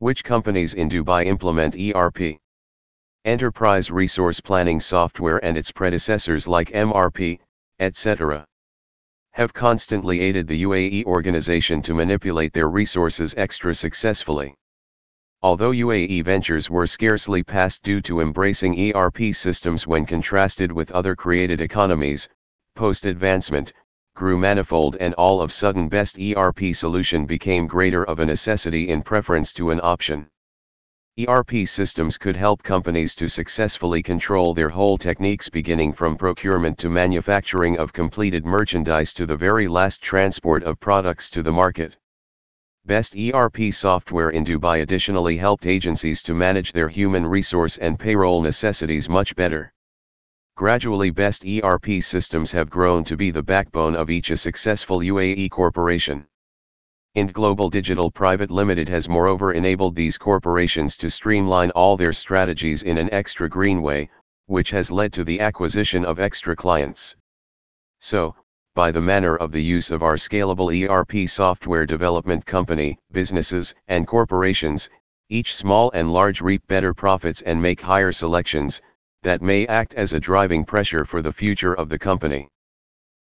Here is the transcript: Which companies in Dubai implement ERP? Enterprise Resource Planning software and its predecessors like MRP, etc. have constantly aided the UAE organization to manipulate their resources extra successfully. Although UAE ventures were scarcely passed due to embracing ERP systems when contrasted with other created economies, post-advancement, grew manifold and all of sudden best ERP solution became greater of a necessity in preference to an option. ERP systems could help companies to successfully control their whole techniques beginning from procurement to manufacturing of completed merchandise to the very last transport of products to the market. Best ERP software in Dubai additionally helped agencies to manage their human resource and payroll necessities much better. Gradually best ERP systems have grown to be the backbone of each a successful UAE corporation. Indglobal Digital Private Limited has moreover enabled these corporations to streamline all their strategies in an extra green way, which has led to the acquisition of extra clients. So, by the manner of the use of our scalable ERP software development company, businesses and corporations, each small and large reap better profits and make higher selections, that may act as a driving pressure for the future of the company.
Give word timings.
Which 0.00 0.24
companies 0.24 0.72
in 0.72 0.88
Dubai 0.88 1.26
implement 1.26 1.76
ERP? 1.76 2.38
Enterprise 3.26 3.90
Resource 3.90 4.40
Planning 4.40 4.80
software 4.80 5.44
and 5.44 5.58
its 5.58 5.70
predecessors 5.70 6.48
like 6.48 6.70
MRP, 6.70 7.38
etc. 7.78 8.46
have 9.32 9.52
constantly 9.52 10.22
aided 10.22 10.46
the 10.46 10.62
UAE 10.62 11.04
organization 11.04 11.82
to 11.82 11.92
manipulate 11.92 12.54
their 12.54 12.70
resources 12.70 13.34
extra 13.36 13.74
successfully. 13.74 14.54
Although 15.42 15.72
UAE 15.72 16.24
ventures 16.24 16.70
were 16.70 16.86
scarcely 16.86 17.42
passed 17.42 17.82
due 17.82 18.00
to 18.00 18.22
embracing 18.22 18.94
ERP 18.96 19.34
systems 19.34 19.86
when 19.86 20.06
contrasted 20.06 20.72
with 20.72 20.90
other 20.92 21.14
created 21.14 21.60
economies, 21.60 22.26
post-advancement, 22.74 23.74
grew 24.20 24.36
manifold 24.36 24.98
and 25.00 25.14
all 25.14 25.40
of 25.40 25.50
sudden 25.50 25.88
best 25.88 26.18
ERP 26.18 26.74
solution 26.74 27.24
became 27.24 27.66
greater 27.66 28.04
of 28.04 28.20
a 28.20 28.26
necessity 28.26 28.90
in 28.90 29.00
preference 29.00 29.50
to 29.50 29.70
an 29.70 29.80
option. 29.82 30.26
ERP 31.18 31.66
systems 31.66 32.18
could 32.18 32.36
help 32.36 32.62
companies 32.62 33.14
to 33.14 33.30
successfully 33.30 34.02
control 34.02 34.52
their 34.52 34.68
whole 34.68 34.98
techniques 34.98 35.48
beginning 35.48 35.90
from 35.90 36.18
procurement 36.18 36.76
to 36.76 36.90
manufacturing 36.90 37.78
of 37.78 37.94
completed 37.94 38.44
merchandise 38.44 39.14
to 39.14 39.24
the 39.24 39.34
very 39.34 39.66
last 39.66 40.02
transport 40.02 40.62
of 40.64 40.78
products 40.80 41.30
to 41.30 41.42
the 41.42 41.50
market. 41.50 41.96
Best 42.84 43.16
ERP 43.16 43.72
software 43.72 44.28
in 44.28 44.44
Dubai 44.44 44.82
additionally 44.82 45.38
helped 45.38 45.64
agencies 45.64 46.22
to 46.24 46.34
manage 46.34 46.72
their 46.72 46.90
human 46.90 47.26
resource 47.26 47.78
and 47.78 47.98
payroll 47.98 48.42
necessities 48.42 49.08
much 49.08 49.34
better. 49.34 49.72
Gradually 50.60 51.08
best 51.08 51.42
ERP 51.46 52.02
systems 52.02 52.52
have 52.52 52.68
grown 52.68 53.02
to 53.04 53.16
be 53.16 53.30
the 53.30 53.42
backbone 53.42 53.96
of 53.96 54.10
each 54.10 54.30
a 54.30 54.36
successful 54.36 54.98
UAE 54.98 55.50
corporation. 55.50 56.26
Indglobal 57.16 57.70
Digital 57.70 58.10
Private 58.10 58.50
Limited 58.50 58.86
has 58.86 59.08
moreover 59.08 59.54
enabled 59.54 59.96
these 59.96 60.18
corporations 60.18 60.98
to 60.98 61.08
streamline 61.08 61.70
all 61.70 61.96
their 61.96 62.12
strategies 62.12 62.82
in 62.82 62.98
an 62.98 63.10
extra 63.10 63.48
green 63.48 63.80
way, 63.80 64.10
which 64.48 64.70
has 64.70 64.90
led 64.90 65.14
to 65.14 65.24
the 65.24 65.40
acquisition 65.40 66.04
of 66.04 66.20
extra 66.20 66.54
clients. 66.54 67.16
So, 68.00 68.36
by 68.74 68.90
the 68.90 69.00
manner 69.00 69.36
of 69.36 69.52
the 69.52 69.62
use 69.62 69.90
of 69.90 70.02
our 70.02 70.16
scalable 70.16 70.70
ERP 70.70 71.26
software 71.26 71.86
development 71.86 72.44
company, 72.44 72.98
businesses 73.12 73.74
and 73.88 74.06
corporations, 74.06 74.90
each 75.30 75.56
small 75.56 75.90
and 75.92 76.12
large 76.12 76.42
reap 76.42 76.66
better 76.68 76.92
profits 76.92 77.40
and 77.40 77.62
make 77.62 77.80
higher 77.80 78.12
selections, 78.12 78.82
that 79.22 79.42
may 79.42 79.66
act 79.66 79.94
as 79.94 80.12
a 80.12 80.20
driving 80.20 80.64
pressure 80.64 81.04
for 81.04 81.20
the 81.20 81.32
future 81.32 81.74
of 81.74 81.88
the 81.88 81.98
company. 81.98 82.48